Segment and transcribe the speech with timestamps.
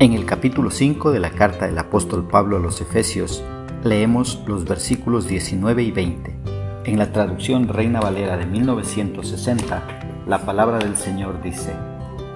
[0.00, 3.44] En el capítulo 5 de la carta del apóstol Pablo a los Efesios
[3.84, 6.36] leemos los versículos 19 y 20.
[6.84, 11.72] En la traducción Reina Valera de 1960, la palabra del Señor dice,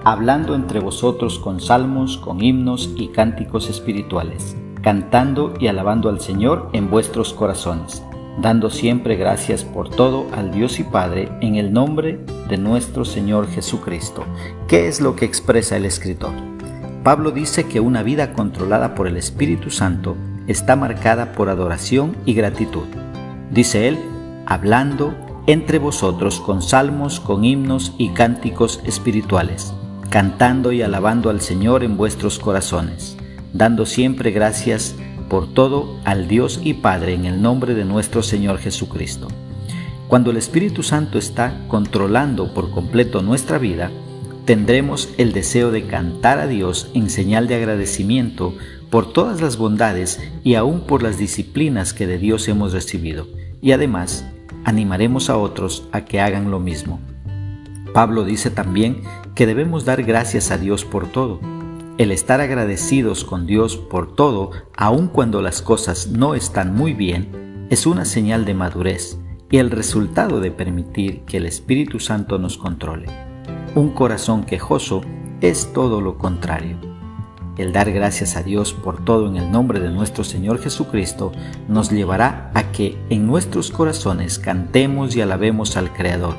[0.05, 6.69] hablando entre vosotros con salmos, con himnos y cánticos espirituales, cantando y alabando al Señor
[6.71, 8.01] en vuestros corazones,
[8.41, 13.49] dando siempre gracias por todo al Dios y Padre en el nombre de nuestro Señor
[13.49, 14.23] Jesucristo.
[14.69, 16.48] ¿Qué es lo que expresa el escritor?
[17.09, 22.35] Pablo dice que una vida controlada por el Espíritu Santo está marcada por adoración y
[22.35, 22.85] gratitud.
[23.49, 23.97] Dice él,
[24.45, 25.15] hablando
[25.47, 29.73] entre vosotros con salmos, con himnos y cánticos espirituales,
[30.11, 33.17] cantando y alabando al Señor en vuestros corazones,
[33.53, 34.95] dando siempre gracias
[35.31, 39.29] por todo al Dios y Padre en el nombre de nuestro Señor Jesucristo.
[40.07, 43.89] Cuando el Espíritu Santo está controlando por completo nuestra vida,
[44.49, 48.55] tendremos el deseo de cantar a Dios en señal de agradecimiento
[48.89, 53.27] por todas las bondades y aún por las disciplinas que de Dios hemos recibido,
[53.61, 54.25] y además
[54.65, 56.99] animaremos a otros a que hagan lo mismo.
[57.93, 59.03] Pablo dice también
[59.35, 61.39] que debemos dar gracias a Dios por todo.
[61.99, 67.67] El estar agradecidos con Dios por todo, aun cuando las cosas no están muy bien,
[67.69, 69.19] es una señal de madurez
[69.51, 73.28] y el resultado de permitir que el Espíritu Santo nos controle.
[73.75, 75.01] Un corazón quejoso
[75.41, 76.75] es todo lo contrario.
[77.55, 81.31] El dar gracias a Dios por todo en el nombre de nuestro Señor Jesucristo
[81.67, 86.35] nos llevará a que en nuestros corazones cantemos y alabemos al Creador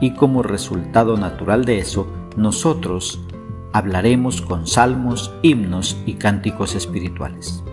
[0.00, 3.20] y como resultado natural de eso, nosotros
[3.72, 7.64] hablaremos con salmos, himnos y cánticos espirituales.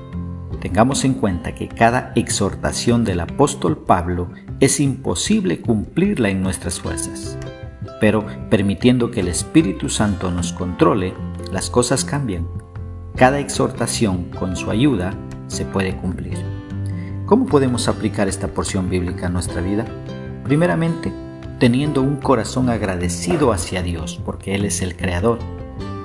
[0.62, 7.38] Tengamos en cuenta que cada exhortación del apóstol Pablo es imposible cumplirla en nuestras fuerzas
[8.00, 11.14] pero permitiendo que el Espíritu Santo nos controle,
[11.52, 12.48] las cosas cambian.
[13.16, 15.14] Cada exhortación con su ayuda
[15.48, 16.38] se puede cumplir.
[17.26, 19.86] ¿Cómo podemos aplicar esta porción bíblica a nuestra vida?
[20.44, 21.12] Primeramente,
[21.60, 25.40] teniendo un corazón agradecido hacia Dios, porque Él es el Creador.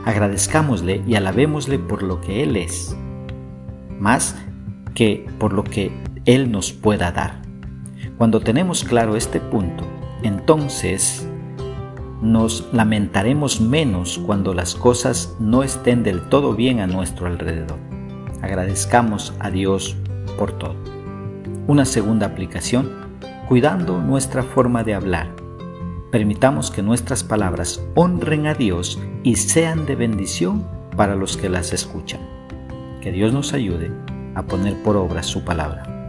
[0.04, 2.96] Agradezcámosle y alabémosle por lo que Él es,
[3.98, 4.36] más
[4.94, 5.92] que por lo que
[6.24, 7.42] Él nos pueda dar.
[8.16, 9.84] Cuando tenemos claro este punto,
[10.22, 11.26] entonces
[12.22, 17.78] nos lamentaremos menos cuando las cosas no estén del todo bien a nuestro alrededor.
[18.42, 19.96] Agradezcamos a Dios
[20.38, 20.76] por todo.
[21.66, 22.90] Una segunda aplicación,
[23.48, 25.28] cuidando nuestra forma de hablar.
[26.10, 30.66] Permitamos que nuestras palabras honren a Dios y sean de bendición
[30.96, 32.20] para los que las escuchan.
[33.00, 33.90] Que Dios nos ayude
[34.34, 35.99] a poner por obra su palabra.